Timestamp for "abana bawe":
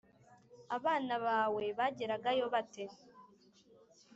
0.77-1.65